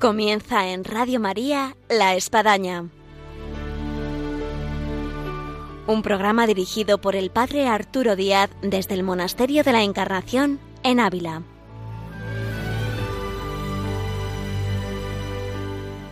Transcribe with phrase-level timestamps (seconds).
[0.00, 2.86] Comienza en Radio María La Espadaña.
[5.86, 11.00] Un programa dirigido por el Padre Arturo Díaz desde el Monasterio de la Encarnación en
[11.00, 11.42] Ávila.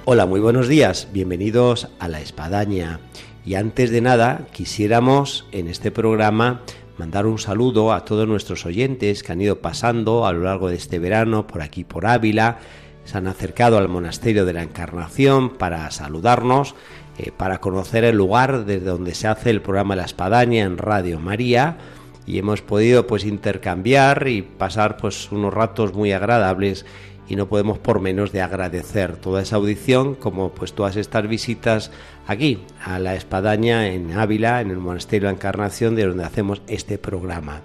[0.04, 3.00] Hola, muy buenos días, bienvenidos a La Espadaña.
[3.46, 6.60] Y antes de nada, quisiéramos en este programa
[6.98, 10.76] mandar un saludo a todos nuestros oyentes que han ido pasando a lo largo de
[10.76, 12.58] este verano por aquí por Ávila
[13.08, 16.74] se han acercado al monasterio de la Encarnación para saludarnos,
[17.16, 21.18] eh, para conocer el lugar desde donde se hace el programa La Espadaña en Radio
[21.18, 21.78] María
[22.26, 26.84] y hemos podido pues intercambiar y pasar pues unos ratos muy agradables
[27.26, 31.90] y no podemos por menos de agradecer toda esa audición como pues todas estas visitas
[32.26, 36.60] aquí a la Espadaña en Ávila, en el Monasterio de la Encarnación de donde hacemos
[36.66, 37.62] este programa.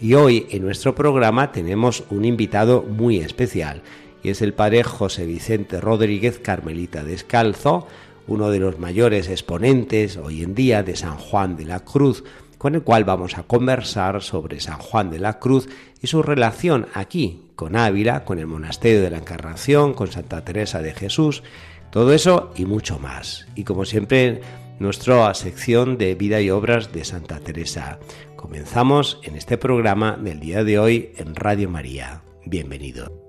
[0.00, 3.82] Y hoy en nuestro programa tenemos un invitado muy especial
[4.24, 7.86] y es el padre José Vicente Rodríguez Carmelita Descalzo,
[8.26, 12.24] uno de los mayores exponentes hoy en día de San Juan de la Cruz,
[12.56, 15.68] con el cual vamos a conversar sobre San Juan de la Cruz
[16.00, 20.80] y su relación aquí con Ávila, con el Monasterio de la Encarnación, con Santa Teresa
[20.80, 21.42] de Jesús,
[21.90, 23.46] todo eso y mucho más.
[23.54, 24.40] Y como siempre,
[24.78, 27.98] nuestra sección de vida y obras de Santa Teresa.
[28.36, 32.22] Comenzamos en este programa del día de hoy en Radio María.
[32.46, 33.23] Bienvenido.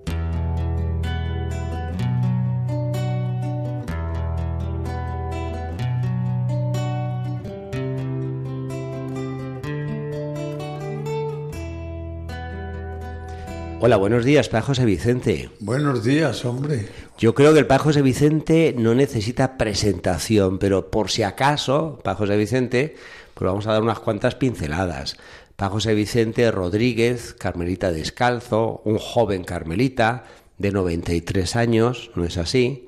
[13.82, 15.50] Hola, buenos días, Padre José Vicente.
[15.60, 16.88] Buenos días, hombre.
[17.18, 22.20] Yo creo que el Padre José Vicente no necesita presentación, pero por si acaso, Padre
[22.20, 22.96] José Vicente,
[23.34, 25.18] pues vamos a dar unas cuantas pinceladas.
[25.58, 30.24] Padre José Vicente Rodríguez, Carmelita Descalzo, un joven carmelita
[30.58, 32.88] de 93 años, ¿no es así?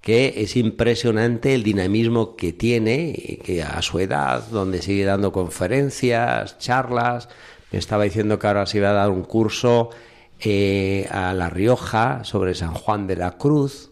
[0.00, 6.58] que es impresionante el dinamismo que tiene que a su edad, donde sigue dando conferencias,
[6.58, 7.28] charlas.
[7.72, 9.90] Me estaba diciendo que ahora se iba a dar un curso
[10.40, 13.90] eh, a La Rioja sobre San Juan de la Cruz.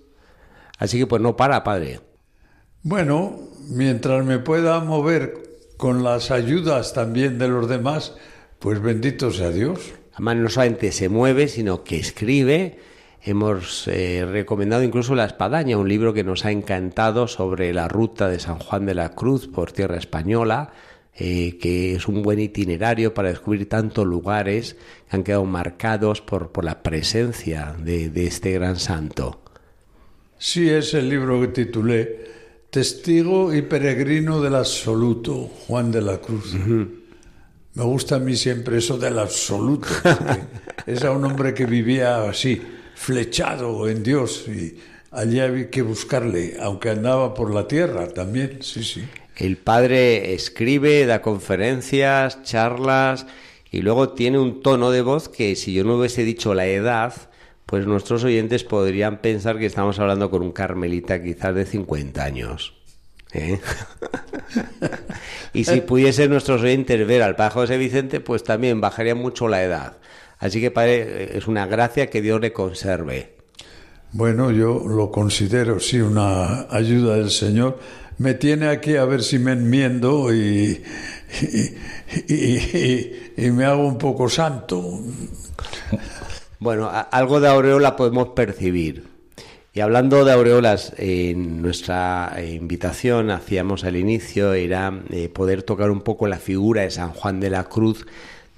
[0.78, 2.00] Así que pues no para, padre.
[2.82, 3.36] Bueno,
[3.68, 5.42] mientras me pueda mover
[5.76, 8.14] con las ayudas también de los demás,
[8.58, 9.94] pues bendito sea Dios.
[10.14, 12.78] Además no solamente se mueve, sino que escribe.
[13.22, 18.28] Hemos eh, recomendado incluso La Espadaña, un libro que nos ha encantado sobre la ruta
[18.28, 20.70] de San Juan de la Cruz por tierra española,
[21.18, 24.76] eh, que es un buen itinerario para descubrir tantos lugares
[25.08, 29.40] que han quedado marcados por, por la presencia de, este gran santo.
[30.36, 32.26] Sí, es el libro que titulé
[32.68, 36.54] Testigo y Peregrino del Absoluto, Juan de la Cruz.
[36.54, 39.88] Me gusta a mí siempre eso del absoluto.
[40.86, 42.60] es a un hombre que vivía así,
[42.94, 44.78] flechado en Dios, y
[45.12, 49.02] allí había que buscarle, aunque andaba por la tierra también, sí, sí.
[49.36, 53.26] El padre escribe, da conferencias, charlas
[53.70, 57.12] y luego tiene un tono de voz que si yo no hubiese dicho la edad,
[57.66, 62.74] pues nuestros oyentes podrían pensar que estamos hablando con un carmelita quizás de 50 años.
[63.32, 63.60] ¿eh?
[65.52, 69.62] y si pudiesen nuestros oyentes ver al padre José Vicente, pues también bajaría mucho la
[69.62, 69.98] edad.
[70.38, 73.36] Así que padre, es una gracia que Dios le conserve.
[74.12, 77.78] Bueno, yo lo considero, sí, una ayuda del Señor
[78.18, 80.82] me tiene aquí a ver si me enmiendo y,
[83.36, 85.00] me hago un poco santo.
[86.58, 89.04] Bueno, algo de aureola podemos percibir.
[89.74, 95.90] Y hablando de aureolas, en nuestra eh, invitación hacíamos al inicio era eh, poder tocar
[95.90, 98.06] un poco la figura de San Juan de la Cruz,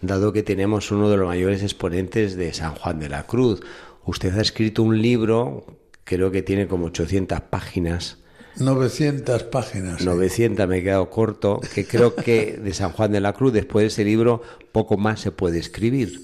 [0.00, 3.62] dado que tenemos uno de los mayores exponentes de San Juan de la Cruz.
[4.04, 5.66] Usted ha escrito un libro,
[6.04, 8.18] creo que tiene como 800 páginas,
[8.60, 10.04] 900 páginas.
[10.04, 13.82] 900 me he quedado corto, que creo que de San Juan de la Cruz, después
[13.84, 14.42] de ese libro,
[14.72, 16.20] poco más se puede escribir.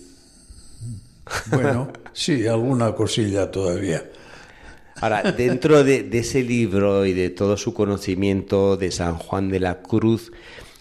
[1.46, 4.04] Bueno, sí, alguna cosilla todavía.
[5.00, 9.82] Ahora, dentro de, ese libro y de todo su conocimiento de San Juan de la
[9.82, 10.32] Cruz,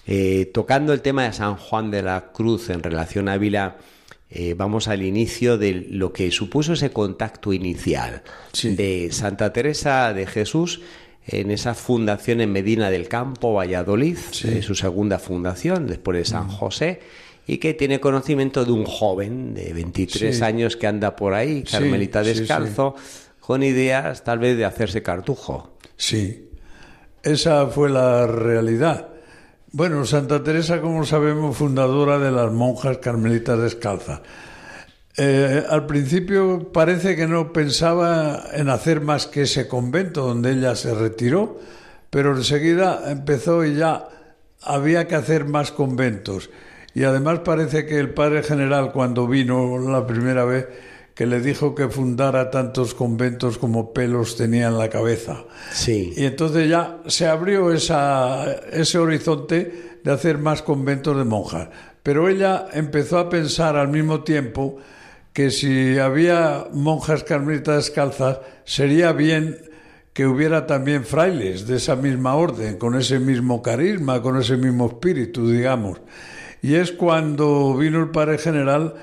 [0.05, 3.77] eh, tocando el tema de San Juan de la Cruz en relación a Ávila,
[4.29, 8.23] eh, vamos al inicio de lo que supuso ese contacto inicial
[8.63, 10.81] de Santa Teresa de Jesús
[11.27, 14.17] en esa fundación en Medina del Campo, Valladolid,
[14.61, 16.51] su segunda fundación, después de San mm.
[16.51, 16.99] José,
[17.47, 22.23] y que tiene conocimiento de un joven de 23 años que anda por ahí, carmelita
[22.23, 22.95] descalzo,
[23.39, 25.77] con ideas tal vez de hacerse cartujo.
[25.97, 26.49] Sí,
[27.21, 29.09] esa fue la realidad.
[29.71, 34.21] Bueno, Santa Teresa, como sabemos, fundadora de las monjas carmelitas descalzas.
[35.15, 40.75] Eh, al principio parece que no pensaba en hacer más que ese convento donde ella
[40.75, 41.59] se retiró,
[42.09, 44.07] pero enseguida empezó y ya
[44.61, 46.49] había que hacer más conventos.
[46.95, 50.67] Y además parece que el padre general cuando vino la primera vez
[51.15, 55.43] que le dijo que fundara tantos conventos como pelos tenía en la cabeza.
[55.71, 56.13] Sí.
[56.17, 61.69] Y entonces ya se abrió esa, ese horizonte de hacer más conventos de monjas.
[62.01, 64.79] Pero ella empezó a pensar al mismo tiempo
[65.33, 69.57] que si había monjas carmelitas descalzas, sería bien
[70.13, 74.85] que hubiera también frailes de esa misma orden, con ese mismo carisma, con ese mismo
[74.85, 75.99] espíritu, digamos.
[76.61, 78.93] Y es cuando vino el padre general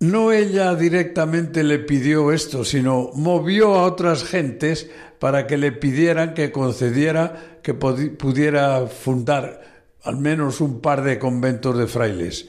[0.00, 6.34] no ella directamente le pidió esto, sino movió a otras gentes para que le pidieran
[6.34, 9.62] que concediera que pudiera fundar
[10.02, 12.48] al menos un par de conventos de frailes.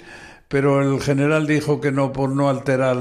[0.55, 2.95] Pero el general dijo que no, por no alterar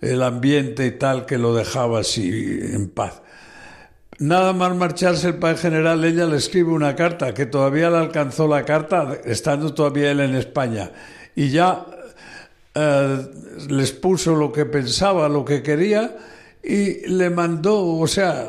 [0.00, 3.22] el ambiente y tal, que lo dejaba así en paz.
[4.20, 8.64] Nada más marcharse el general, ella le escribe una carta, que todavía le alcanzó la
[8.64, 10.92] carta, estando todavía él en España.
[11.34, 11.86] Y ya
[12.72, 13.18] eh,
[13.68, 16.16] les puso lo que pensaba, lo que quería
[16.62, 18.48] y le mandó, o sea,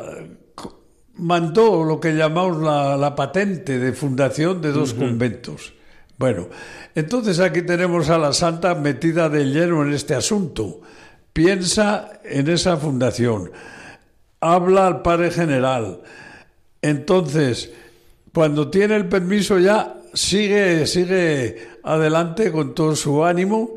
[1.16, 5.72] mandó lo que llamamos la, patente de fundación de dos conventos.
[6.18, 6.48] Bueno,
[6.94, 10.80] entonces aquí tenemos a la santa metida de lleno en este asunto.
[11.32, 13.52] Piensa en esa fundación,
[14.40, 16.00] habla al padre general.
[16.82, 17.70] Entonces,
[18.34, 23.76] cuando tiene el permiso ya sigue, sigue adelante con todo su ánimo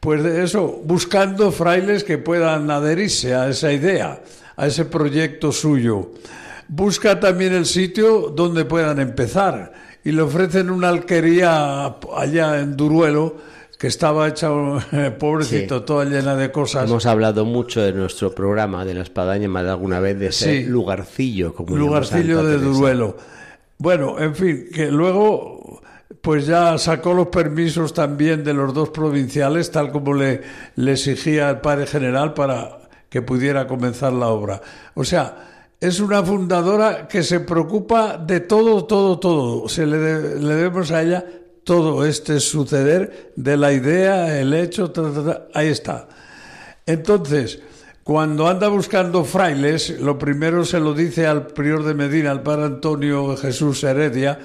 [0.00, 4.22] pues eso, buscando frailes que puedan adherirse a esa idea,
[4.56, 6.12] a ese proyecto suyo.
[6.68, 9.72] Busca también el sitio donde puedan empezar
[10.06, 13.34] y le ofrecen una alquería allá en Duruelo
[13.76, 14.48] que estaba hecha,
[15.18, 16.88] pobrecito, toda llena de cosas.
[16.88, 20.62] Hemos hablado mucho de nuestro programa de la espadaña más de alguna vez de ese
[20.62, 21.52] lugarcillo.
[21.52, 23.16] Como lugarcillo de Duruelo.
[23.78, 25.82] Bueno, en fin, que luego
[26.20, 30.40] pues ya sacó los permisos también de los dos provinciales, tal como le,
[30.76, 32.78] le exigía el padre general para
[33.08, 34.62] que pudiera comenzar la obra.
[34.94, 39.68] O sea, es una fundadora que se preocupa de todo, todo, todo.
[39.68, 41.24] Se le, le debemos a ella
[41.64, 44.92] todo este suceder de la idea, el hecho,
[45.52, 46.08] ahí está.
[46.86, 47.58] Entonces,
[48.04, 52.66] cuando anda buscando frailes, lo primero se lo dice al prior de Medina, al padre
[52.66, 54.38] Antonio Jesús Heredia,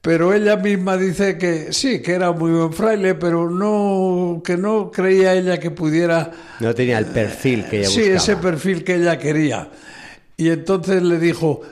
[0.00, 4.90] pero ella misma dice que sí, que era muy buen fraile, pero no que no
[4.90, 9.18] creía ella que pudiera no tenía el perfil que ella sí, ese perfil que ella
[9.18, 9.68] quería.
[10.36, 11.62] Y entonces le dijo,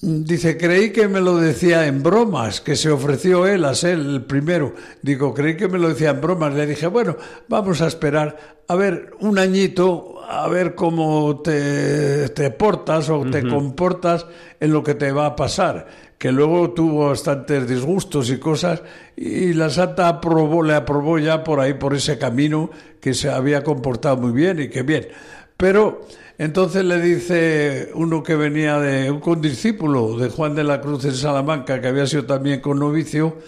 [0.00, 4.24] dice, creí que me lo decía en bromas, que se ofreció él a ser el
[4.24, 4.74] primero.
[5.02, 6.54] Digo, creí que me lo decía en bromas.
[6.54, 7.16] Le dije, bueno,
[7.48, 13.46] vamos a esperar, a ver, un añito, a ver cómo te, te portas o te
[13.46, 14.26] comportas
[14.60, 15.86] en lo que te va a pasar
[16.18, 18.82] que luego tuvo bastantes disgustos y cosas,
[19.16, 22.70] y la santa aprobó, le aprobó ya por ahí, por ese camino,
[23.00, 25.08] que se había comportado muy bien y que bien.
[25.56, 26.06] Pero
[26.38, 31.14] entonces le dice uno que venía de un condiscípulo de Juan de la Cruz en
[31.14, 33.38] Salamanca, que había sido también con novicio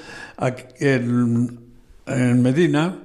[0.78, 1.60] en,
[2.06, 2.98] en Medina,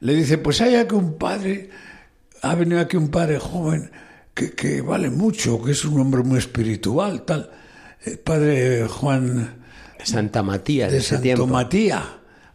[0.00, 1.70] le dice, pues hay aquí un padre,
[2.42, 3.90] ha venido aquí un padre joven
[4.34, 7.50] que, que vale mucho, que es un hombre muy espiritual, tal
[8.24, 9.56] padre Juan
[10.02, 12.04] Santa Matías de, Santo Matías.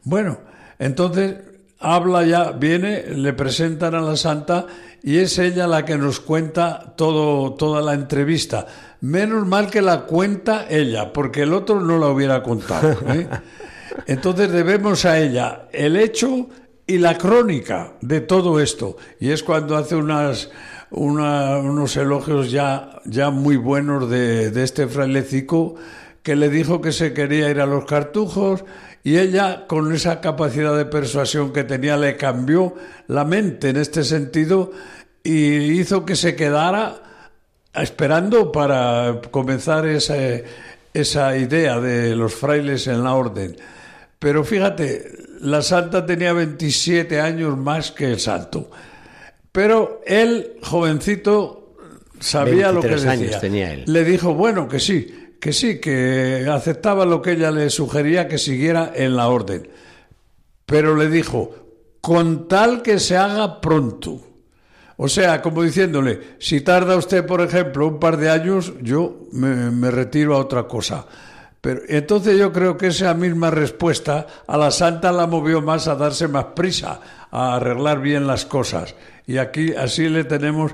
[0.04, 0.40] Bueno,
[0.80, 1.36] entonces
[1.84, 4.66] habla ya, viene, le presentan a la santa
[5.04, 8.66] y es ella la que nos cuenta todo, toda la entrevista.
[9.02, 12.98] Menos mal que la cuenta ella, porque el otro no la hubiera contado.
[13.10, 13.28] ¿eh?
[14.08, 16.48] Entonces debemos a ella el hecho
[16.88, 18.96] y la crónica de todo esto.
[19.20, 20.50] Y es cuando hace unas
[20.96, 25.76] unos elogios ya, ya muy buenos de, de este frailecico
[26.22, 28.64] que le dijo que se quería ir a los cartujos
[29.04, 32.76] y ella con esa capacidad de persuasión que tenía le cambió
[33.08, 34.72] la mente en este sentido
[35.24, 37.02] y hizo que se quedara
[37.74, 40.16] esperando para comenzar esa,
[40.94, 43.58] esa idea de los frailes en la orden.
[44.20, 48.72] Pero fíjate, la santa tenía 27 años más que el santo.
[49.52, 51.76] Pero él, jovencito,
[52.20, 53.40] sabía lo que decía.
[53.40, 53.84] tenía él.
[53.86, 58.38] Le dijo, bueno, que sí, que sí, que aceptaba lo que ella le sugería que
[58.38, 59.68] siguiera en la orden.
[60.66, 61.54] Pero le dijo,
[62.00, 64.22] con tal que se haga pronto.
[64.96, 69.70] O sea, como diciéndole, si tarda usted, por ejemplo, un par de años, yo me,
[69.70, 71.06] me retiro a otra cosa.
[71.60, 75.96] Pero entonces yo creo que esa misma respuesta a la santa la movió más a
[75.96, 78.96] darse más prisa, a arreglar bien las cosas.
[79.28, 80.74] Y aquí así le tenemos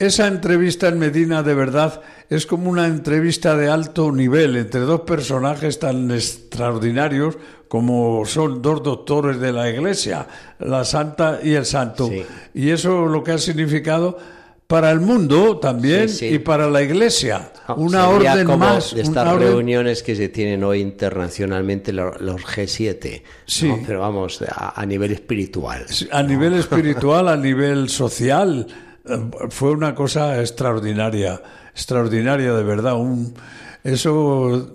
[0.00, 5.02] esa entrevista en Medina de verdad es como una entrevista de alto nivel entre dos
[5.02, 7.36] personajes tan extraordinarios
[7.68, 10.26] como son dos doctores de la Iglesia,
[10.58, 12.08] la Santa y el Santo.
[12.08, 12.24] Sí.
[12.54, 14.18] Y eso lo que ha significado
[14.66, 16.34] para el mundo también Sí, sí.
[16.34, 17.52] y para la Iglesia.
[17.66, 18.94] Ah, Una orden como más.
[18.94, 23.68] de estas orden- reuniones que se tienen hoy internacionalmente lo- los G7 Sí.
[23.68, 23.80] ¿no?
[23.86, 28.66] pero vamos a, a nivel espiritual A nivel espiritual, a nivel social,
[29.50, 31.42] fue una cosa extraordinaria,
[31.72, 32.94] extraordinaria de verdad.
[32.98, 33.34] Un,
[33.84, 34.72] eso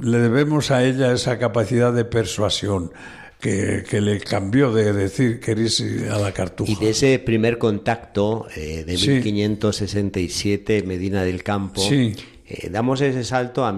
[0.00, 2.92] le debemos a ella esa capacidad de persuasión
[3.40, 6.70] que, que le cambió de decir queréis ir a la cartuja.
[6.70, 9.08] y de ese primer contacto eh, de Sí.
[9.10, 12.14] 1567 Medina del Campo Sí.
[12.46, 13.72] eh, damos ese salto a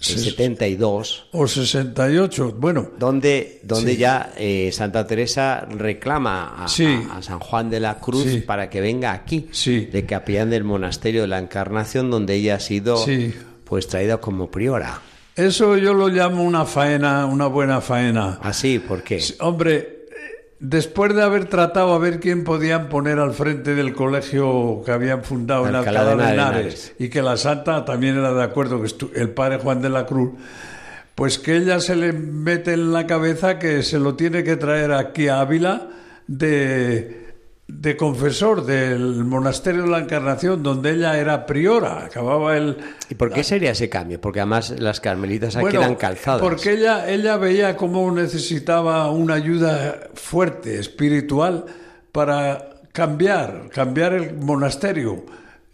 [0.00, 3.98] 1572 O 68, bueno, donde, donde Sí.
[3.98, 6.86] ya eh, Santa Teresa reclama a, Sí.
[6.86, 8.38] a- a San Juan de la Cruz Sí.
[8.40, 9.48] para que venga aquí,
[9.90, 13.04] de capellán del monasterio de la Encarnación, donde ella ha sido
[13.64, 15.00] pues traída como priora.
[15.36, 18.38] eso yo lo llamo una faena, una buena faena.
[18.42, 19.22] Así, ¿por qué?
[19.40, 19.97] Hombre,
[20.60, 25.22] después de haber tratado a ver quién podían poner al frente del colegio que habían
[25.22, 26.94] fundado en Alcalá Alcalá de Henares.
[26.98, 30.32] Y que la santa también era de acuerdo, que el padre Juan de la Cruz,
[31.14, 34.92] pues que ella se le mete en la cabeza que se lo tiene que traer
[34.92, 35.88] aquí a Ávila
[36.26, 37.27] de,
[37.68, 42.78] de confesor del monasterio de la Encarnación, donde ella era priora, acababa el...
[43.10, 44.18] ¿Y por qué sería ese cambio?
[44.20, 46.40] Porque además las carmelitas aquí Bueno, eran calzadas.
[46.40, 51.66] Porque ella, ella veía cómo necesitaba una ayuda fuerte, espiritual,
[52.10, 55.26] para cambiar, cambiar el monasterio,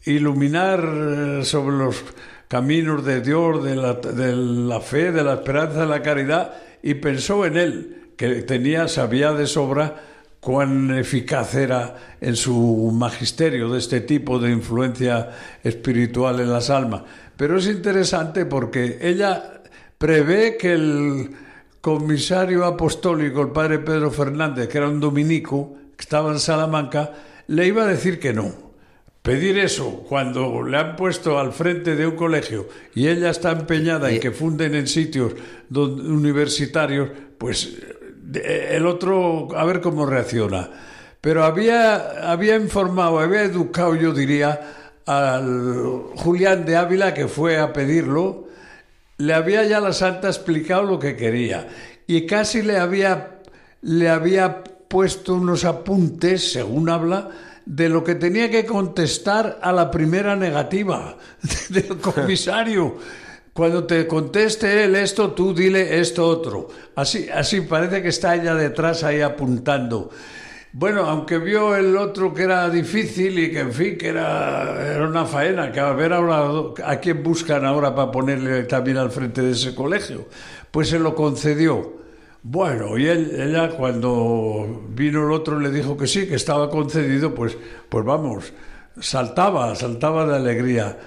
[0.04, 2.04] iluminar sobre los
[2.48, 6.94] caminos de Dios, de la, de la fe, de la esperanza, de la caridad, y
[6.94, 9.94] pensó en él, que tenía, sabía de sobra
[10.44, 15.30] cuán eficaz era en su magisterio de este tipo de influencia
[15.62, 17.00] espiritual en las almas.
[17.34, 19.62] Pero es interesante porque ella
[19.96, 21.30] prevé que el
[21.80, 27.12] comisario apostólico, el padre Pedro Fernández, que era un dominico, que estaba en Salamanca,
[27.46, 28.52] le iba a decir que no.
[29.22, 34.10] Pedir eso cuando le han puesto al frente de un colegio y ella está empeñada
[34.10, 35.32] en que funden en sitios
[35.70, 37.08] don- universitarios,
[37.38, 37.78] pues
[38.32, 40.70] el otro a ver cómo reacciona.
[41.20, 44.60] Pero había, había informado, había educado, yo diría,
[45.06, 48.48] al Julián de Ávila que fue a pedirlo,
[49.18, 51.68] le había ya la santa explicado lo que quería
[52.06, 53.40] y casi le había,
[53.82, 57.30] le había puesto unos apuntes, según habla,
[57.64, 61.16] de lo que tenía que contestar a la primera negativa
[61.70, 62.96] del comisario.
[63.54, 66.66] Cuando te conteste él esto, tú dile esto otro.
[66.96, 70.10] Así, así parece que está ella detrás ahí apuntando.
[70.72, 75.06] Bueno, aunque vio el otro que era difícil y que en fin, que era, era
[75.06, 79.40] una faena, que a ver ahora a quién buscan ahora para ponerle también al frente
[79.40, 80.26] de ese colegio,
[80.72, 81.92] pues se lo concedió.
[82.42, 87.32] Bueno, y él, ella cuando vino el otro le dijo que sí, que estaba concedido,
[87.32, 87.56] pues,
[87.88, 88.52] pues vamos,
[89.00, 90.98] saltaba, saltaba de alegría.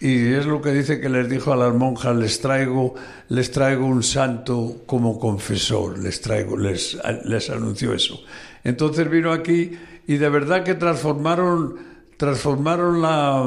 [0.00, 2.94] Y es lo que dice que les dijo a las monjas, les traigo,
[3.28, 8.22] les traigo un santo como confesor, les traigo, les, les anunció eso.
[8.64, 9.72] Entonces vino aquí
[10.06, 11.76] y de verdad que transformaron,
[12.16, 13.46] transformaron la,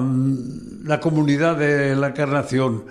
[0.83, 2.85] la comunidad de la encarnación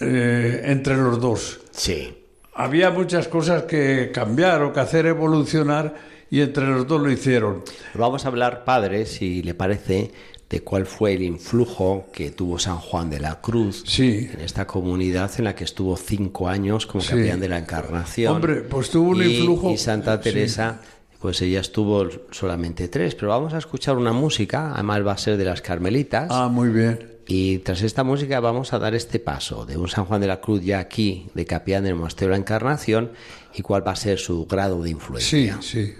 [0.00, 1.60] eh, entre los dos.
[1.72, 2.14] Sí.
[2.54, 5.94] Había muchas cosas que cambiar o que hacer evolucionar
[6.30, 7.62] y entre los dos lo hicieron.
[7.94, 10.12] Vamos a hablar, padre, si le parece,
[10.48, 14.30] de cuál fue el influjo que tuvo San Juan de la Cruz Sí.
[14.32, 17.10] en esta comunidad en la que estuvo cinco años como Sí.
[17.10, 18.34] capellán de la Encarnación.
[18.36, 20.22] Hombre, pues tuvo un Y- influjo- Y Santa sí.
[20.22, 20.80] Teresa,
[21.20, 25.36] pues ella estuvo solamente tres, pero vamos a escuchar una música, además va a ser
[25.36, 26.28] de las Carmelitas.
[26.30, 27.14] Ah, muy bien.
[27.28, 30.40] Y tras esta música vamos a dar este paso de un San Juan de la
[30.40, 33.10] Cruz ya aquí, de capellán del Monasterio de la Encarnación,
[33.52, 35.58] y cuál va a ser su grado de Sí, influencia.
[35.60, 35.94] sí.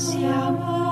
[0.05, 0.84] siamo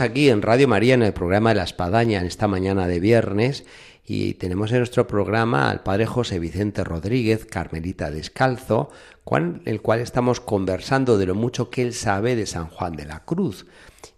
[0.00, 3.64] Aquí en Radio María en el programa de la Espadaña en esta mañana de viernes
[4.06, 8.90] y tenemos en nuestro programa al padre José Vicente Rodríguez, Carmelita Descalzo,
[9.24, 13.06] cual- el cual estamos conversando de lo mucho que él sabe de San Juan de
[13.06, 13.66] la Cruz.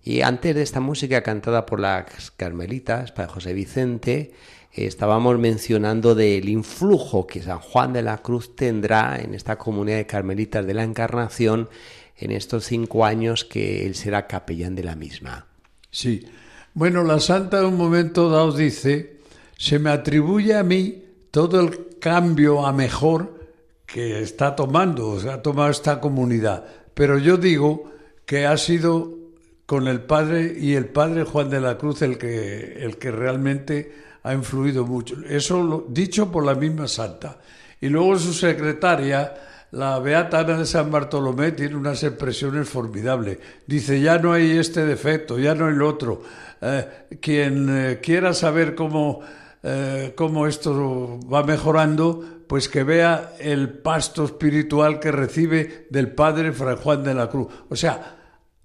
[0.05, 4.33] Y antes de esta música cantada por las Carmelitas, padre José Vicente,
[4.73, 10.07] estábamos mencionando del influjo que San Juan de la Cruz tendrá en esta comunidad de
[10.07, 11.69] Carmelitas de la Encarnación
[12.17, 15.47] en estos cinco años que él será capellán de la misma.
[15.91, 16.27] Sí.
[16.75, 19.19] Bueno, la santa en un momento dado dice,
[19.57, 23.41] se me atribuye a mí todo el cambio a mejor
[23.87, 26.65] que está tomando, o sea, ha tomado esta comunidad.
[26.95, 27.91] Pero yo digo
[28.25, 29.19] que ha sido
[29.67, 33.93] con el padre y el padre Juan de la Cruz el que, el que realmente
[34.23, 35.17] ha influido mucho.
[35.29, 37.39] Eso lo, dicho por la misma santa.
[37.81, 39.33] Y luego su secretaria,
[39.73, 43.39] la Beata Ana de San Bartolomé, tiene unas expresiones formidables.
[43.67, 46.23] Dice, ya no hay este defecto, ya no hay el otro.
[46.61, 46.87] Eh,
[47.21, 49.21] quien eh, quiera saber cómo,
[49.63, 56.53] eh, cómo esto va mejorando, pues que vea el pasto espiritual que recibe del Padre
[56.53, 57.47] Fray Juan de la Cruz.
[57.69, 58.17] O sea,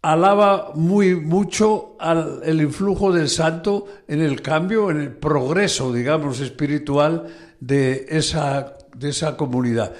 [0.01, 6.39] alaba muy mucho al el influjo del santo en el cambio, en el progreso, digamos,
[6.39, 7.27] espiritual
[7.59, 9.93] de esa, de esa comunidad.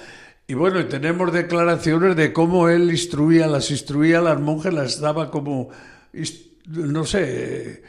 [0.48, 5.00] Y bueno, y tenemos declaraciones de cómo él instruía, las instruía a las monjas, las
[5.00, 5.70] daba como,
[6.68, 7.82] no sé,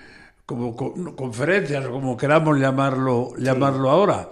[0.47, 4.31] como co- conferencias, como queramos llamarlo, llamarlo ahora.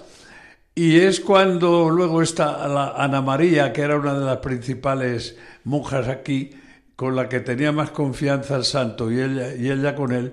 [0.75, 6.09] Y es cuando luego está la Ana María, que era una de las principales monjas
[6.09, 6.51] aquí,
[6.97, 10.33] con la que tenía más confianza el santo y ella, y ella con él,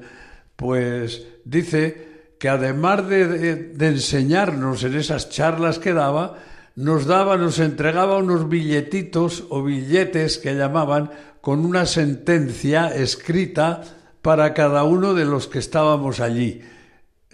[0.56, 6.38] pues dice que además de, de- de enseñarnos en esas charlas que daba,
[6.76, 13.82] nos daba, nos entregaba unos billetitos o billetes que llamaban con una sentencia escrita
[14.22, 16.62] para cada uno de los que estábamos allí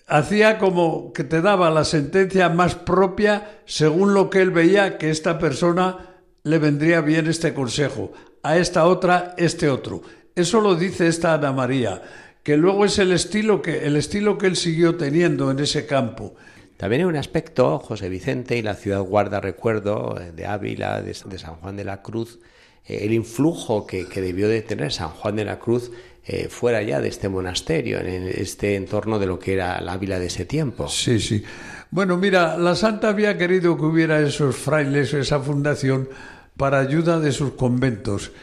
[0.07, 5.09] hacía como que te daba la sentencia más propia según lo que él veía que
[5.09, 10.01] esta persona le vendría bien este consejo, a esta otra este otro.
[10.33, 12.01] Eso lo dice esta Ana María,
[12.41, 16.35] que luego es el estilo que el estilo que él siguió teniendo en ese campo.
[16.77, 21.15] También hay un aspecto, José Vicente y la ciudad guarda recuerdo eh, de Ávila, de,
[21.25, 22.39] de San Juan de la Cruz,
[22.85, 25.91] eh, el influjo que, que debió de tener San Juan de la Cruz
[26.29, 30.19] eh, fuera ya de este monasterio, en este entorno de lo que era la Ávila
[30.19, 30.89] de ese tiempo.
[30.89, 31.41] Sí, sí.
[31.89, 36.09] Bueno, mira, la santa había querido que hubiera esos frailes, esa fundación,
[36.57, 38.33] para ayuda de sus conventos.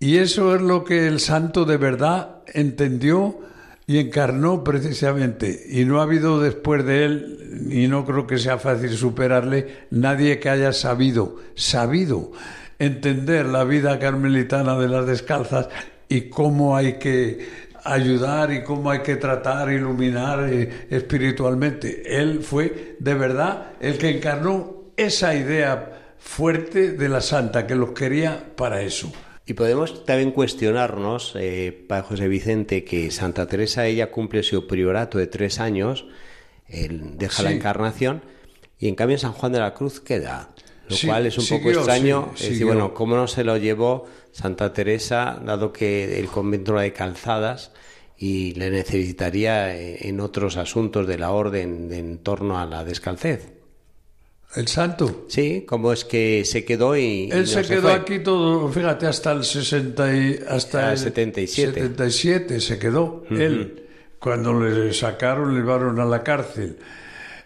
[0.00, 3.40] Y eso es lo que el santo de verdad entendió
[3.86, 5.66] y encarnó precisamente.
[5.68, 10.38] Y no ha habido después de él, y no creo que sea fácil superarle, nadie
[10.38, 12.32] que haya sabido, sabido
[12.78, 15.68] entender la vida carmelitana de las descalzas
[16.08, 22.18] y cómo hay que ayudar y cómo hay que tratar, iluminar eh, espiritualmente.
[22.18, 27.90] Él fue de verdad el que encarnó esa idea fuerte de la santa, que los
[27.90, 29.12] quería para eso.
[29.46, 35.18] Y podemos también cuestionarnos, eh, para José Vicente, que Santa Teresa ella cumple su priorato
[35.18, 36.06] de tres años,
[36.66, 38.22] él deja la encarnación,
[38.78, 40.50] y en cambio San Juan de la Cruz queda.
[40.88, 42.32] Lo Sí, cual es un poco extraño.
[42.34, 46.72] sí, es decir, bueno, ¿cómo no se lo llevó Santa Teresa, dado que el convento
[46.72, 47.72] era de calzadas
[48.18, 52.84] y le necesitaría eh, en otros asuntos de la orden de- en torno a la
[52.84, 53.53] descalcez?
[54.54, 55.26] El santo.
[55.28, 59.06] Sí, ¿cómo es que se quedó y, y no Él se quedó aquí todo, fíjate,
[59.06, 61.72] hasta el 60 y, hasta el 77.
[61.72, 63.82] 77 se quedó él.
[64.18, 66.78] Cuando le sacaron, le llevaron a la cárcel.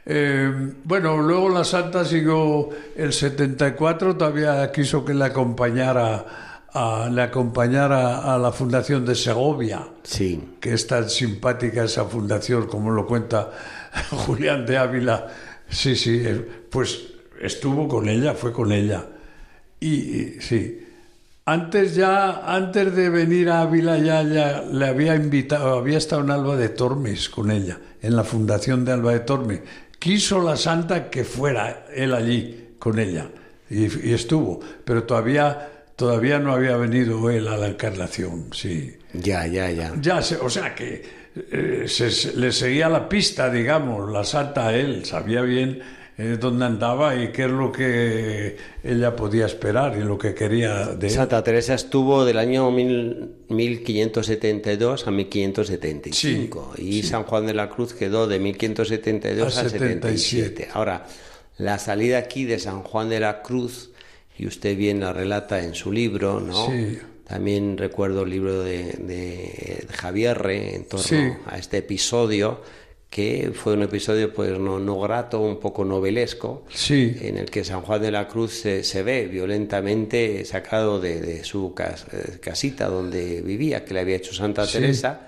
[0.05, 6.25] Eh, bueno, luego la santa siguió el 74, todavía quiso que le acompañara
[6.73, 12.67] a, le acompañara a la fundación de Segovia Sí, que es tan simpática esa fundación
[12.67, 13.51] como lo cuenta
[14.11, 15.27] Julián de Ávila.
[15.69, 17.09] Sí, sí, eh, pues
[17.41, 19.07] estuvo con ella, fue con ella.
[19.81, 20.87] Y, y, sí,
[21.45, 26.31] antes ya, antes de venir a Ávila ya, ya le había invitado, había estado en
[26.31, 29.61] Alba de Tormes con ella, en la fundación de Alba de Tormes.
[29.99, 33.31] Quiso la santa que fuera él allí con ella
[33.71, 38.97] y, y estuvo, pero todavía, todavía no había venido él a la encarnación, sí.
[39.13, 39.95] ya, ya, ya.
[40.01, 41.18] Ya, o sea que
[41.53, 45.81] eh, se- le seguía la pista, digamos, la santa a él, sabía bien
[46.21, 50.87] eh, dónde andaba y qué es lo que ella podía esperar y lo que quería
[50.87, 51.13] de él.
[51.13, 57.69] Santa Teresa estuvo del año mil- 1572 a 1575 Sí, y San Juan de la
[57.71, 60.11] Cruz quedó de 1572 A a 77.
[60.49, 60.69] 77.
[60.73, 61.07] Ahora,
[61.59, 63.91] la salida aquí de San Juan de la Cruz,
[64.37, 66.67] y usted bien la relata en su libro, ¿no?
[66.69, 66.99] Sí.
[67.29, 71.21] También recuerdo el libro de, de Javier Re en torno Sí.
[71.47, 72.63] a este episodio,
[73.11, 77.17] que fue un episodio pues no, no grato, un poco novelesco, Sí.
[77.21, 81.45] en el que San Juan de la Cruz se, se ve violentamente sacado de, de
[81.45, 84.79] su cas- eh, casita donde vivía, que le había hecho Santa Sí.
[84.79, 85.27] Teresa,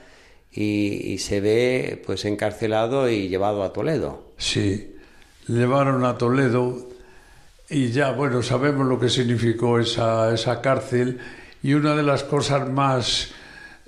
[0.53, 4.33] y, y se ve pues encarcelado y llevado a Toledo.
[4.39, 4.95] Sí,
[5.49, 6.89] llevaron a Toledo
[7.69, 11.19] y ya, bueno, sabemos lo que significó esa, esa cárcel
[11.62, 13.33] y una de las cosas más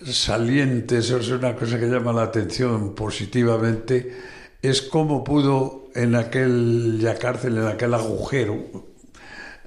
[0.05, 4.17] salientes, es una cosa que llama la atención positivamente,
[4.61, 8.55] es cómo pudo en aquella cárcel, en aquel agujero,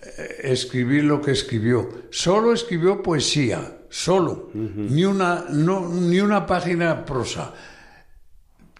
[0.01, 1.89] eh, escribir lo que escribió.
[2.11, 7.53] Solo escribió poesía, solo, ni, una, no, ni una página prosa.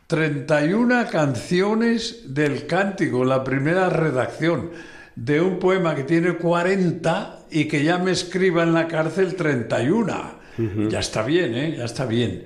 [0.07, 4.71] 31 canciones del cántico, la primera redacción
[5.15, 10.45] de un poema que tiene 40 y que ya me escriba en la cárcel 31.
[10.89, 11.75] Ya está bien, ¿eh?
[11.77, 12.43] Ya está bien.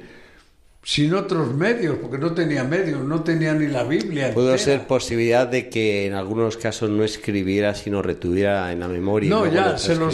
[0.84, 4.32] Sin otros medios, porque no tenía medios, no tenía ni la Biblia.
[4.36, 4.64] Pudo entera.
[4.64, 9.52] ser posibilidad de que en algunos casos no escribiera, sino retuviera en la memoria No,
[9.52, 10.10] ya lo se lo.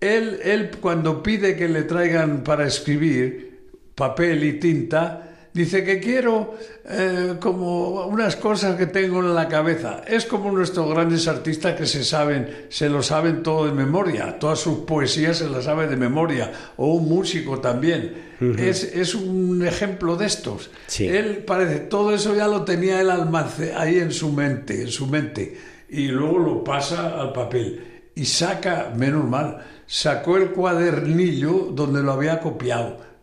[0.00, 3.60] Él, él cuando pide que le traigan para escribir
[3.94, 5.23] papel y tinta,
[5.54, 10.02] dice que quiero eh, como unas cosas que tengo en la cabeza.
[10.06, 14.58] Es como nuestros grandes artistas que se saben, se lo saben todo de memoria, todas
[14.58, 18.34] sus poesías se las sabe de memoria, o un músico también.
[18.58, 20.70] es, es un ejemplo de estos.
[20.88, 21.08] Sí.
[21.08, 25.06] Él parece, todo eso ya lo tenía el almacén ahí en su mente, en su
[25.06, 25.56] mente,
[25.88, 32.12] y luego lo pasa al papel y saca, menos mal, sacó el cuadernillo donde lo
[32.12, 33.13] había copiado.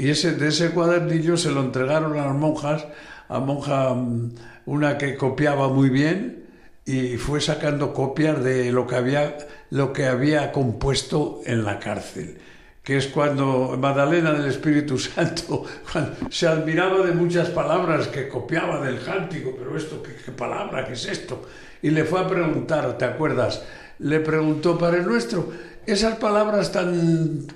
[0.00, 2.86] Y ese, de ese cuadernillo se lo entregaron a las monjas,
[3.28, 4.32] a monja mm,
[4.64, 6.46] una que copiaba muy bien
[6.86, 9.36] y fue sacando copias de lo que había,
[9.68, 12.38] lo que había compuesto en la cárcel
[12.82, 15.66] que es cuando Magdalena del Espíritu Santo
[16.30, 20.86] se admiraba de muchas palabras que copiaba del cántico, pero esto, ¿qué, palabra?
[20.86, 21.42] ¿Qué es esto?
[21.82, 23.62] Y le fue a preguntar, ¿te acuerdas?
[23.98, 25.52] Le preguntó, Padre Nuestro,
[25.86, 27.46] esas palabras tan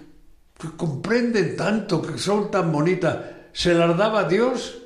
[0.70, 3.16] que comprenden tanto, que son tan bonitas,
[3.52, 4.78] ¿se las daba Dios?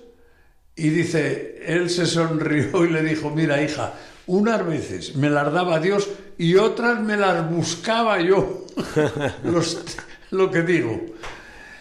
[0.76, 3.94] Y dice, él se sonrió y le dijo, mira hija,
[4.26, 8.66] unas veces me las daba Dios y otras me las buscaba yo.
[9.44, 9.84] Los-
[10.30, 11.00] lo que digo.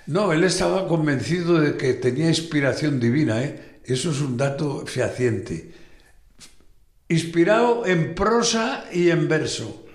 [0.08, 3.80] No, él estaba convencido de que tenía inspiración divina, ¿eh?
[3.84, 5.72] Eso es un dato fehaciente.
[7.10, 9.86] Inspirado en prosa y en verso.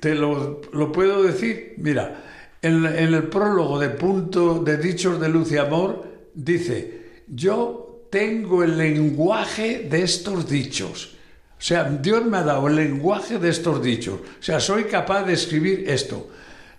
[0.00, 1.74] Te lo, lo puedo decir.
[1.78, 2.27] Mira,
[2.62, 8.76] en, el prólogo de Punto de Dichos de Luz y Amor dice, yo tengo el
[8.78, 11.14] lenguaje de estos dichos.
[11.58, 14.20] O sea, Dios me ha dado el lenguaje de estos dichos.
[14.20, 16.28] O sea, soy capaz de escribir esto.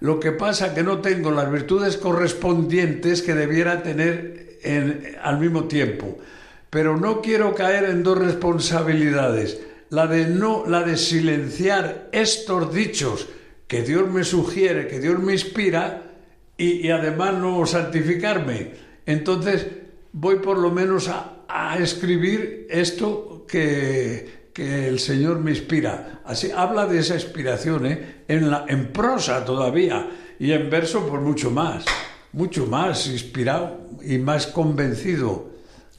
[0.02, 5.66] Lo que pasa que no tengo las virtudes correspondientes que debiera tener en- al mismo
[5.66, 6.18] tiempo.
[6.70, 9.60] Pero no quiero caer en dos responsabilidades.
[9.90, 13.28] La de no, la de silenciar estos dichos
[13.70, 16.04] que Dios me sugiere, que Dios me inspira,
[16.58, 18.72] y, y además no santificarme.
[19.06, 19.66] Entonces
[20.12, 26.22] voy por lo menos a, a escribir esto que, que el Señor me inspira.
[26.26, 28.24] Así habla de esa inspiración, ¿eh?
[28.28, 31.86] en, la, en prosa todavía y en verso pues mucho más,
[32.34, 35.52] mucho más inspirado y más convencido,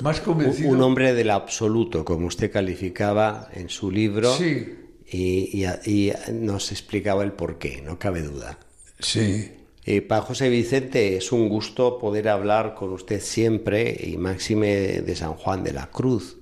[0.02, 0.70] más convencido.
[0.70, 4.74] un hombre del absoluto, como usted calificaba en su libro, Sí.
[5.10, 8.58] Y, y- y nos explicaba el porqué, no cabe duda.
[8.98, 9.50] Sí,
[9.84, 15.16] Eh, para José Vicente es un gusto poder hablar con usted siempre y máxime de
[15.16, 16.36] San Juan de la Cruz.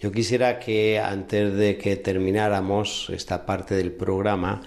[0.00, 4.62] Yo quisiera que antes de que termináramos esta parte del programa,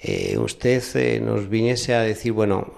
[0.00, 2.74] eh, usted eh, nos viniese a decir, bueno,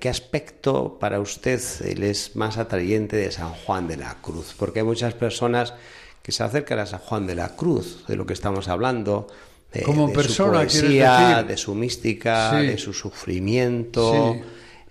[0.00, 4.54] ¿qué aspecto para usted eh, es más atrayente de San Juan de la Cruz?
[4.58, 5.74] Porque hay muchas personas
[6.22, 9.26] que se acercan a San Juan de la Cruz, de lo que estamos hablando,
[9.72, 11.46] de, Como de persona, su ¿quieres poesía, decir?
[11.48, 12.66] de su mística, Sí.
[12.66, 14.40] de su sufrimiento, Sí.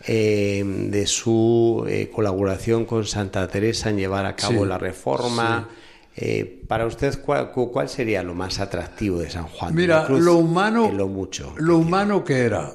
[0.08, 5.70] eh, de su eh, colaboración con Santa Teresa en llevar a cabo Sí, la reforma.
[6.16, 9.96] Eh, para usted, ¿cuál, cu- cuál sería lo más atractivo de San Juan de la
[10.00, 10.22] Mira, Cruz?
[10.22, 11.54] lo humano, lo mucho.
[11.58, 12.74] lo humano que era.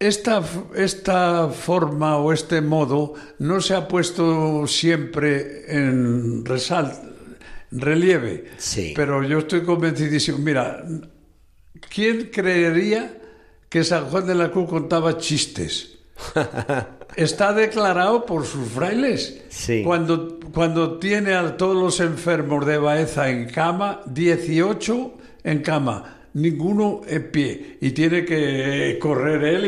[0.00, 0.42] Esta,
[0.76, 6.98] esta forma o este modo no se ha puesto siempre en resal-
[7.70, 8.92] relieve, Sí.
[8.96, 10.38] pero yo estoy convencidísimo.
[10.38, 10.84] Mira,
[11.92, 13.14] ¿quién creería
[13.68, 15.98] que San Juan de la Cruz contaba chistes?
[17.16, 19.42] Está declarado por sus frailes.
[19.48, 19.82] Sí.
[19.84, 27.00] Cuando, cuando tiene a todos los enfermos de Baeza en cama, 18 en cama, ninguno
[27.06, 27.78] en pie.
[27.80, 29.64] Y tiene que correr él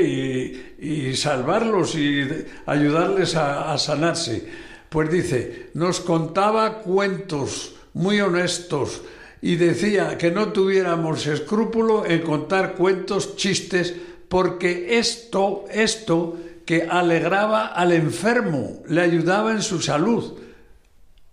[0.80, 2.28] y, y salvarlos y
[2.66, 4.46] ayudarles a, a sanarse.
[4.88, 9.03] Pues dice, nos contaba cuentos muy honestos
[9.42, 13.94] y decía que no tuviéramos escrúpulo en contar cuentos, chistes,
[14.29, 20.35] porque esto, esto que alegraba al enfermo, le ayudaba en su salud.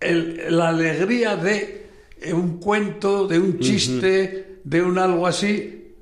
[0.00, 1.86] El- la alegría de
[2.20, 5.94] eh, un cuento, de un chiste, de un algo así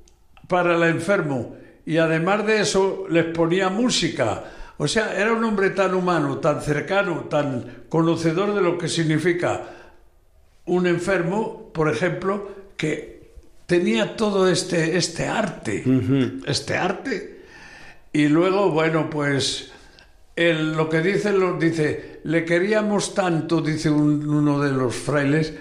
[0.48, 1.56] para el enfermo.
[1.84, 4.44] Y además de eso, les ponía música.
[4.78, 9.62] O sea, era un hombre tan humano, tan cercano, tan conocedor de lo que significa
[10.66, 13.30] un enfermo, por ejemplo, que
[13.66, 15.82] tenía todo este, este arte,
[16.46, 17.40] este arte.
[18.12, 19.70] Y luego, bueno, pues
[20.36, 25.52] el- lo que dice, lo, dice, le queríamos tanto, dice un- uno de los frailes,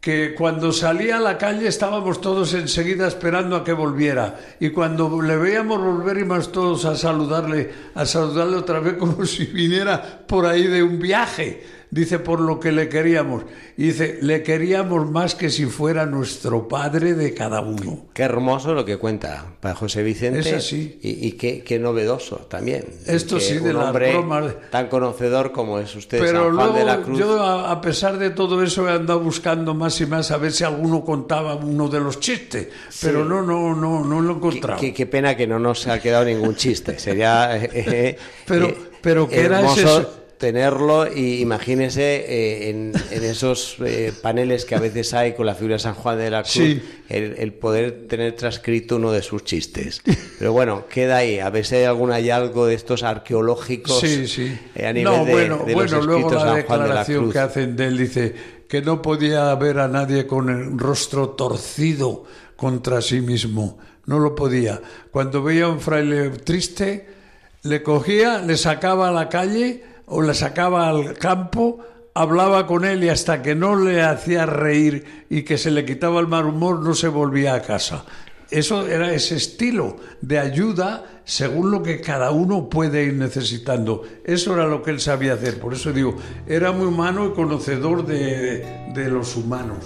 [0.00, 4.38] que cuando salía a la calle estábamos todos enseguida esperando a que volviera.
[4.58, 9.44] Y cuando le veíamos volver íbamos todos a saludarle, a saludarle otra vez como si
[9.46, 11.62] viniera por ahí de un viaje.
[11.92, 13.42] Dice, por lo que le queríamos.
[13.76, 18.06] Y dice, le queríamos más que si fuera nuestro padre de cada uno.
[18.14, 20.38] Qué hermoso lo que cuenta para José Vicente.
[20.38, 21.00] Es así.
[21.02, 22.84] Y, y qué, qué novedoso también.
[23.06, 24.54] Esto Que sí, de hombre bromas.
[24.70, 27.18] tan conocedor como es usted, Pero San Juan luego de la Cruz.
[27.18, 30.52] yo, a, a pesar de todo eso, he andado buscando más y más a ver
[30.52, 32.68] si alguno contaba uno de los chistes.
[33.02, 34.80] Pero no, no, no, no lo he Qué, encontrado.
[34.80, 37.00] qué- qué pena que no nos ha quedado ningún chiste.
[37.00, 43.24] Sería eh, eh, Pero- eh, pero ¿qué era ese- tenerlo y imagínese eh, en, en
[43.24, 46.42] esos eh, paneles que a veces hay con la figura de San Juan de la
[46.42, 46.82] Cruz, Sí.
[47.10, 50.00] el, el poder tener transcrito uno de sus chistes.
[50.38, 51.38] Pero bueno, queda ahí.
[51.38, 54.58] A ver si hay algún hallazgo de estos arqueológicos Sí, sí.
[54.74, 56.94] eh, a nivel no, de, bueno, de los bueno luego la San Juan de la
[56.94, 58.34] declaración que hacen de él dice
[58.66, 62.24] que no podía ver a nadie con el rostro torcido
[62.56, 63.78] contra sí mismo.
[64.06, 64.80] No lo podía.
[65.10, 67.06] Cuando veía a un fraile triste,
[67.64, 71.78] le cogía, le sacaba a la calle o le sacaba al campo,
[72.14, 76.20] hablaba con él y hasta que no le hacía reír y que se le quitaba
[76.20, 78.04] el mal humor, no se volvía a casa.
[78.50, 84.02] Eso era ese estilo de ayuda según lo que cada uno puede ir necesitando.
[84.24, 85.60] Eso era lo que él sabía hacer.
[85.60, 86.16] Por eso digo,
[86.48, 89.78] era muy humano y conocedor de, de los humanos.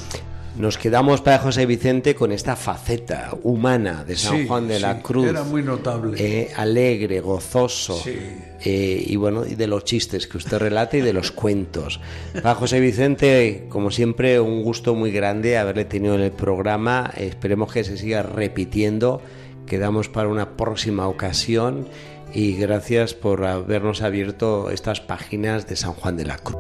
[0.57, 4.95] Nos quedamos para José Vicente con esta faceta humana de San Sí, Juan de la
[4.97, 5.27] sí, Cruz.
[5.29, 6.17] era muy notable.
[6.19, 7.95] eh, alegre, gozoso.
[7.99, 8.17] Sí.
[8.65, 11.99] eh, y bueno, y de los chistes que usted relata y de los cuentos.
[12.35, 17.11] Para José Vicente, como siempre, un gusto muy grande haberle tenido en el programa.
[17.17, 19.21] Esperemos que se siga repitiendo.
[19.67, 21.89] Quedamos para una próxima ocasión.
[22.33, 26.59] Y gracias por habernos abierto estas páginas de San Juan de la Cruz.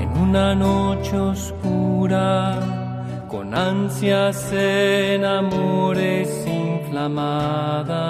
[0.00, 2.91] En una noche oscura,
[3.32, 8.04] con ansias en amores inflamada.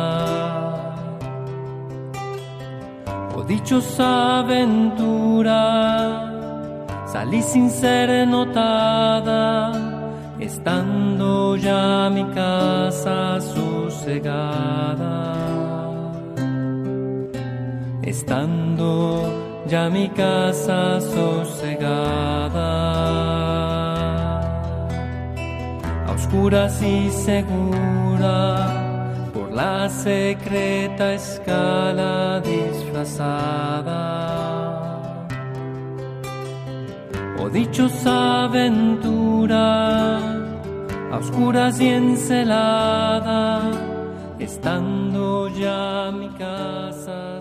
[3.37, 5.63] Oh dichosa aventura,
[7.07, 9.73] salí sin ser notada,
[10.41, 15.15] estando ya mi casa sosegada.
[18.03, 19.23] Estando
[19.69, 22.92] ya mi casa sosegada
[26.33, 28.67] oscuras y segura
[29.35, 33.99] por la secreta escala disfrazada.
[37.39, 40.19] Oh dichosa aventura,
[41.13, 43.71] a oscuras y encelada,
[44.39, 47.32] estando ya mi casa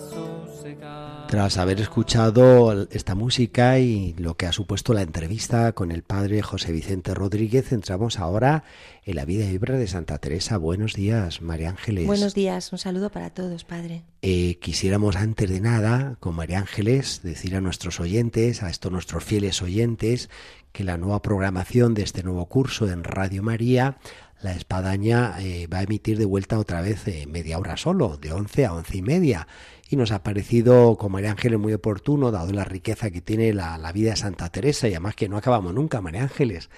[1.32, 6.42] tras haber escuchado esta música y lo que ha supuesto la entrevista con el padre
[6.42, 8.66] José Vicente Rodríguez, entramos ahora
[9.06, 10.58] en la vida y obra de Santa Teresa.
[10.58, 12.06] Buenos días, María Ángeles.
[12.06, 14.04] Buenos días, un saludo para todos, padre.
[14.22, 19.24] Eh, quisiéramos antes de nada, con María Ángeles, decir a nuestros oyentes, a estos nuestros
[19.24, 20.30] fieles oyentes,
[20.74, 24.00] que la nueva programación de este nuevo curso en Radio María
[24.42, 28.32] la espadaña eh, va a emitir de vuelta otra vez eh, media hora solo, de
[28.32, 29.48] 11 a once y media
[29.92, 33.92] y nos ha parecido como María Ángeles muy oportuno, dado la riqueza que tiene la,
[33.92, 36.70] vida de Santa Teresa y además que no acabamos nunca, María Ángeles.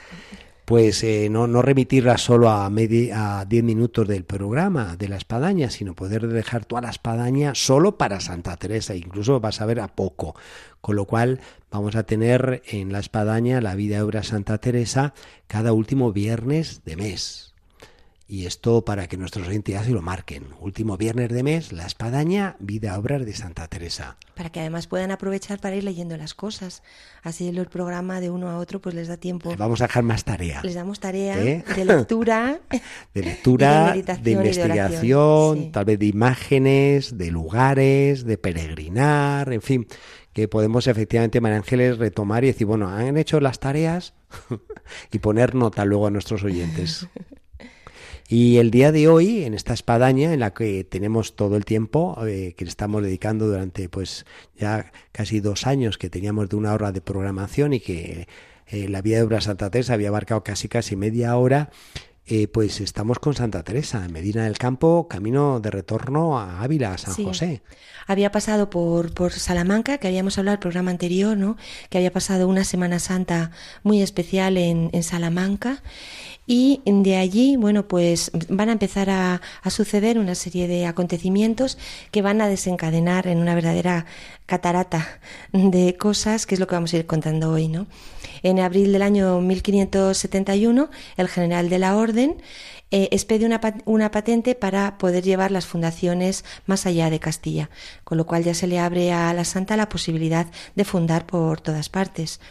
[0.66, 5.70] Pues eh, no, no remitirla solo a, a 10 minutos del programa de la espadaña,
[5.70, 9.90] sino poder dejar toda la espadaña solo para Santa Teresa, incluso vas a ver a
[9.90, 10.36] poco.
[10.82, 15.14] Con lo cual vamos a tener en la espadaña la vida obra Santa Teresa
[15.46, 17.53] cada último viernes de mes.
[18.34, 20.48] Y esto para que nuestros oyentes ya se lo marquen.
[20.60, 24.18] Último viernes de mes, La Espadaña, Vida Obras de Santa Teresa.
[24.34, 26.82] Para que además puedan aprovechar para ir leyendo las cosas.
[27.22, 29.54] Así el programa de uno a otro pues les da tiempo.
[29.56, 30.62] vamos a dejar más tarea.
[30.64, 31.64] Les damos tarea ¿Eh?
[31.76, 32.60] de lectura.
[33.14, 39.88] de lectura, de, investigación, tal vez de imágenes, de lugares, de peregrinar, en fin
[40.34, 44.16] que podemos efectivamente, María Ángeles, retomar y decir, bueno, han hecho las tareas
[45.12, 47.08] y poner nota luego a nuestros oyentes.
[48.28, 52.18] Y el día de hoy, en esta espadaña en la que tenemos todo el tiempo,
[52.26, 54.26] eh, que estamos dedicando durante pues
[54.58, 58.28] ya casi dos años que teníamos de una hora de programación y que
[58.68, 61.70] eh, la vida de obra Santa Teresa había abarcado casi casi media hora,
[62.26, 66.94] eh, pues estamos con Santa Teresa, en Medina del Campo, camino de retorno a Ávila,
[66.94, 67.62] a San José.
[68.08, 71.58] Había pasado por, por Salamanca, que habíamos hablado el programa anterior, ¿no?
[71.90, 73.52] Que había pasado una Semana Santa
[73.84, 75.84] muy especial en, en Salamanca
[76.46, 81.78] y de allí, bueno, pues van a empezar a, suceder una serie de acontecimientos
[82.12, 84.06] que van a desencadenar en una verdadera
[84.46, 85.20] catarata
[85.54, 87.88] de cosas, que es lo que vamos a ir contando hoy, ¿no?
[88.44, 92.42] En abril del año 1571, el general de la Orden
[92.92, 97.70] eh, expede una, una, patente para poder llevar las fundaciones más allá de Castilla,
[98.04, 101.62] con lo cual ya se le abre a la Santa la posibilidad de fundar por
[101.62, 102.42] todas partes.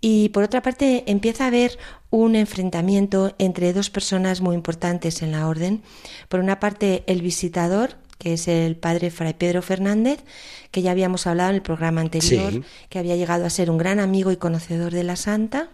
[0.00, 1.78] Y por otra parte, empieza a haber
[2.10, 5.82] un enfrentamiento entre dos personas muy importantes en la orden.
[6.28, 10.20] Por una parte, el visitador, que es el padre Fray Pedro Fernández,
[10.70, 13.98] que ya habíamos hablado en el programa anterior, que había llegado a ser un gran
[14.00, 15.70] amigo y conocedor de la santa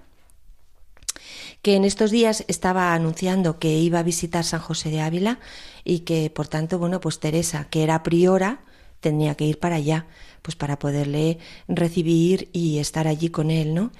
[1.62, 5.40] que en estos días estaba anunciando que iba a visitar San José de Ávila
[5.84, 8.60] y que por tanto, bueno, pues Teresa, que era priora,
[9.00, 10.06] tenía que ir para allá
[10.42, 13.90] pues para poderle recibir y estar allí con él, ¿no?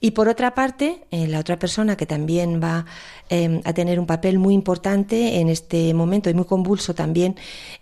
[0.00, 2.86] Y por otra parte, eh, la otra persona que también va
[3.30, 7.34] em, a tener un papel muy importante en este momento y muy convulso también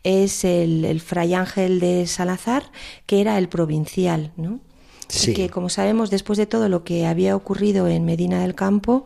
[0.02, 2.70] es el, fray Ángel de Salazar,
[3.04, 4.60] que era el provincial, ¿no?
[5.08, 5.34] Sí.
[5.34, 9.04] que, como sabemos, después de todo lo que había ocurrido en Medina del Campo,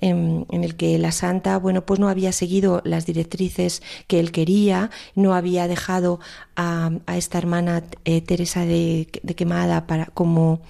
[0.00, 4.90] en, el que la santa, bueno, pues no había seguido las directrices que él quería,
[5.14, 6.20] no había dejado
[6.56, 10.60] a, esta hermana eh, Teresa de, Quemada para, como,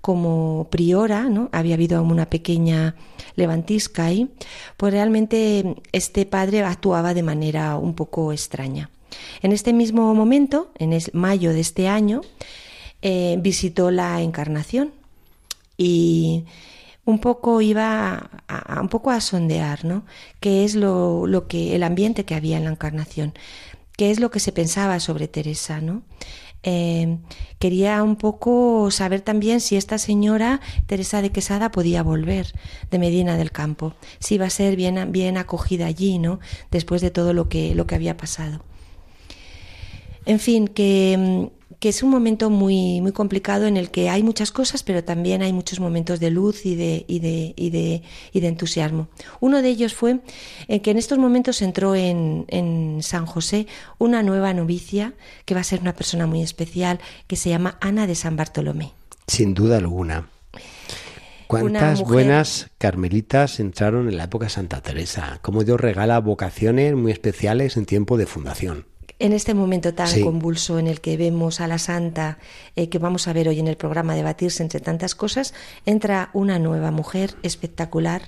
[0.00, 1.48] como priora, ¿no?
[1.52, 2.96] Había habido una pequeña
[3.36, 4.28] levantisca ahí,
[4.76, 8.90] pues realmente este padre actuaba de manera un poco extraña.
[9.42, 12.22] En este mismo momento, en mayo de este año,
[13.02, 14.92] eh, visitó la Encarnación
[15.76, 16.44] y
[17.10, 20.04] un poco iba a, un poco a sondear, ¿no?
[20.40, 23.34] ¿Qué es lo, lo, que el ambiente que había en la encarnación?
[23.96, 26.02] ¿Qué es lo que se pensaba sobre Teresa, no?
[26.62, 27.18] Eh,
[27.58, 32.52] quería un poco saber también si esta señora Teresa de Quesada podía volver
[32.90, 36.38] de Medina del Campo, si iba a ser bien, bien acogida allí, ¿no?
[36.70, 38.62] Después de todo lo que, lo que había pasado.
[40.26, 44.50] En fin, que que es un momento muy, muy complicado en el que hay muchas
[44.52, 48.02] cosas, pero también hay muchos momentos de luz y de, y de, y de,
[48.32, 49.08] y de entusiasmo.
[49.40, 50.20] Uno de ellos fue
[50.68, 53.66] en que en estos momentos entró en, en San José
[53.98, 55.14] una nueva novicia
[55.44, 58.92] que va a ser una persona muy especial que se llama Ana de San Bartolomé.
[59.26, 60.28] Sin duda alguna.
[61.46, 65.38] ¿Cuántas mujer- buenas carmelitas entraron en la época de Santa Teresa?
[65.42, 68.86] Cómo Dios regala vocaciones muy especiales en tiempo de fundación.
[69.20, 70.22] En este momento tan Sí.
[70.22, 72.38] convulso en el que vemos a la santa,
[72.74, 75.52] eh, que vamos a ver hoy en el programa debatirse entre tantas cosas,
[75.86, 78.22] entra una nueva mujer espectacular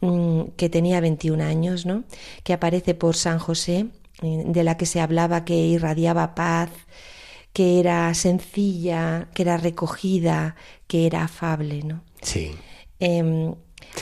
[0.00, 2.04] mm, que tenía 21 años, ¿no?
[2.44, 3.86] que aparece por San José,
[4.22, 6.70] eh, de la que se hablaba que irradiaba paz,
[7.52, 10.54] que era sencilla, que era recogida,
[10.86, 11.82] que era afable.
[11.82, 12.02] ¿no?
[12.22, 12.52] Sí.
[13.00, 13.54] Em,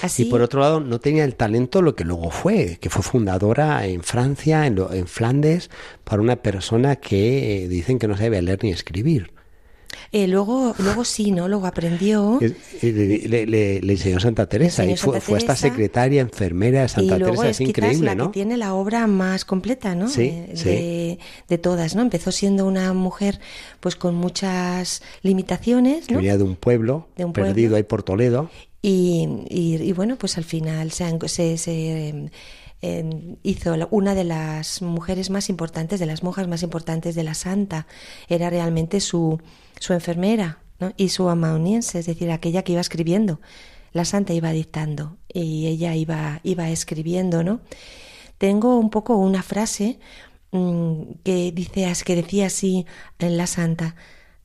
[0.02, 3.02] así, Y por otro lado, no tenía el talento lo que luego fue, que fue
[3.02, 5.70] fundadora en Francia, en, lo- en Flandes,
[6.04, 9.32] para una persona que eh, dicen que no sabe leer ni escribir.
[10.12, 11.48] eh, luego, luego sí, ¿no?
[11.48, 12.38] Luego aprendió.
[12.80, 16.88] Y Le, le- le- le enseñó Santa Teresa y fue, Santa fue secretaria, enfermera de
[16.88, 17.48] Santa y luego Teresa.
[17.50, 18.26] es increíble, la ¿no?
[18.30, 20.08] que tiene la obra más completa, ¿no?
[20.08, 20.64] Sí, Eh, sí.
[20.68, 21.18] De,
[21.48, 22.02] de todas, ¿no?
[22.02, 23.40] Empezó siendo una mujer,
[23.80, 27.50] pues con muchas limitaciones, venía de un pueblo, De un pueblo.
[27.52, 28.50] perdido ahí por Toledo.
[28.88, 32.30] Y, y- y bueno, pues al final se, se- eh,
[32.82, 37.34] eh, hizo una de las mujeres más importantes, de las monjas más importantes de la
[37.34, 37.86] santa.
[38.28, 39.40] Era realmente su,
[39.80, 40.92] su enfermera ¿no?
[40.96, 43.40] y su amanuense, es decir, aquella que iba escribiendo.
[43.92, 47.60] La santa iba dictando y ella iba, iba escribiendo, ¿no?
[48.38, 49.98] Tengo un poco una frase
[50.52, 52.86] mm, que dice que decía así
[53.18, 53.96] en la santa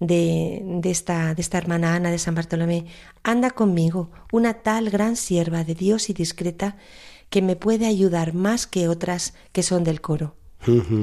[0.01, 2.87] de, de esta, de esta hermana Ana de San Bartolomé,
[3.23, 6.75] anda conmigo, una tal gran sierva de Dios y discreta
[7.29, 10.35] que me puede ayudar más que otras que son del coro,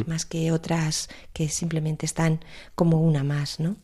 [0.07, 2.41] más que otras que simplemente están
[2.75, 3.77] como una más, ¿no?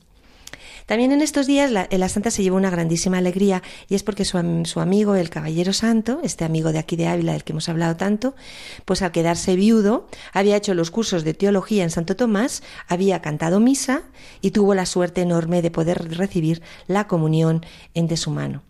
[0.86, 4.24] También en estos días la, la santa se llevó una grandísima alegría y es porque
[4.24, 7.68] su, su amigo, el Caballero Santo, este amigo de aquí de Ávila del que hemos
[7.68, 8.34] hablado tanto,
[8.84, 13.60] pues al quedarse viudo había hecho los cursos de teología en Santo Tomás, había cantado
[13.60, 14.02] misa
[14.40, 17.64] y tuvo la suerte enorme de poder recibir la comunión
[17.94, 18.62] en de su mano.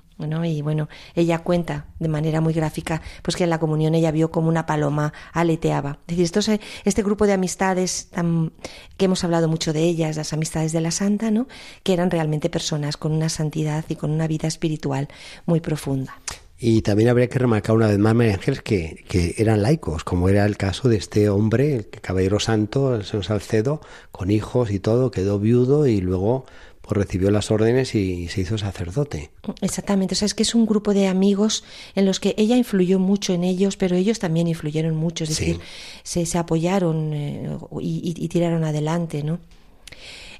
[0.44, 4.30] Y bueno, ella cuenta de manera muy gráfica, pues que en la comunión ella vio
[4.30, 5.98] como una paloma aleteaba.
[6.06, 8.52] Es decir, este grupo de amistades tan-
[8.96, 11.46] que hemos hablado mucho de ellas, las amistades de la Santa, ¿no?
[11.82, 15.08] Que eran realmente personas con una santidad y con una vida espiritual
[15.46, 16.14] muy profunda.
[16.56, 20.28] Y también habría que remarcar una vez más, María Ángeles, que, que eran laicos, como
[20.28, 23.80] era el caso de este hombre, el caballero santo, el señor Salcedo,
[24.12, 26.46] con hijos y todo, quedó viudo y luego
[26.86, 29.30] pues recibió las órdenes y se hizo sacerdote.
[29.62, 31.64] Exactamente, o sea, es que es un grupo de amigos
[31.94, 35.44] en los que ella influyó mucho en ellos, pero ellos también influyeron mucho, es Sí.
[35.46, 35.60] decir,
[36.02, 39.38] se, se apoyaron eh, y, y- y tiraron adelante, ¿no?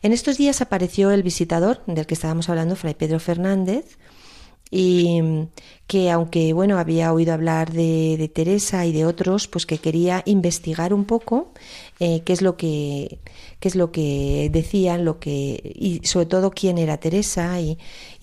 [0.02, 3.96] En estos días apareció el visitador del que estábamos hablando, Fray Pedro Fernández,
[4.70, 5.20] y
[5.86, 10.22] que aunque bueno había oído hablar de, de Teresa y de otros, pues que quería
[10.26, 11.52] investigar un poco
[12.00, 13.20] eh, qué es lo que
[13.60, 17.78] qué es lo que decían, lo que y sobre todo quién era Teresa y,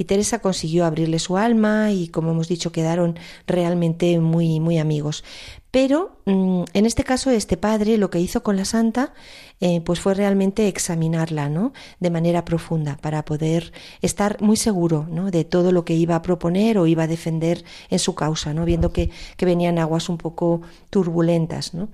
[0.05, 3.17] Teresa consiguió abrirle su alma y como hemos dicho quedaron
[3.47, 5.23] realmente muy muy amigos.
[5.71, 9.13] Pero mm, en este caso este padre lo que hizo con la santa
[9.61, 11.71] eh, pues fue realmente examinarla, ¿no?
[11.99, 15.31] De manera profunda para poder estar muy seguro, ¿no?
[15.31, 18.65] De todo lo que iba a proponer o iba a defender en su causa, ¿no?
[18.65, 21.89] Viendo que, que venían aguas un poco turbulentas, ¿no?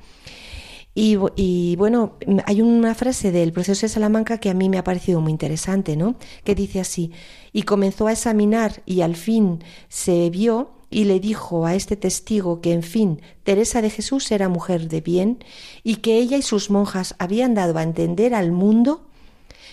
[1.00, 2.14] Y, bu- y, bueno,
[2.48, 5.96] hay una frase del proceso de Salamanca que a mí me ha parecido muy interesante,
[5.96, 6.16] ¿no?
[6.44, 7.12] Que dice así,
[7.54, 12.62] y comenzó a examinar y al fin se vio y le dijo a este testigo
[12.62, 15.38] que, en fin, Teresa de Jesús era mujer de bien
[15.84, 19.06] y que ella y sus monjas habían dado a entender al mundo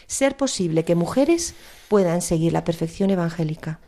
[0.07, 1.55] ser posible que mujeres
[1.89, 3.81] puedan seguir la perfección evangélica.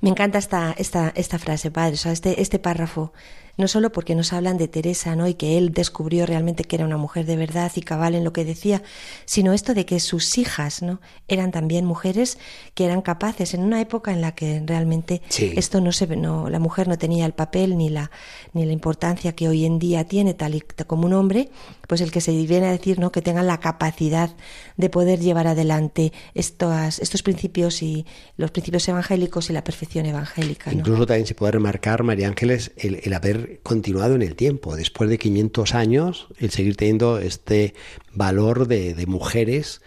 [0.00, 3.12] Me encanta esta, esta, esta frase, padre, o sea, este, este párrafo,
[3.56, 5.26] no solo porque nos hablan de Teresa, ¿no?
[5.28, 8.32] Y que él descubrió realmente que era una mujer de verdad y cabal en lo
[8.32, 8.82] que decía,
[9.24, 11.00] sino esto de que sus hijas, ¿no?
[11.28, 12.38] Eran también mujeres
[12.74, 15.52] que eran capaces en una época en la que realmente Sí.
[15.56, 18.10] esto no se no, la mujer no tenía el papel ni la,
[18.52, 21.50] ni la importancia que hoy en día tiene tal y como un hombre,
[21.86, 23.12] pues el que se viene a decir, ¿no?
[23.12, 24.30] Que tengan la capacidad
[24.76, 30.70] de poder llevar adelante estos, estos principios y los principios evangélicos y la perfección evangélica,
[30.72, 30.78] ¿no?
[30.78, 33.12] Incluso también se puede remarcar, María Ángeles, el, el
[33.62, 37.74] continuado en el tiempo, después de 500 años, el seguir teniendo este
[38.12, 39.80] valor de mujeres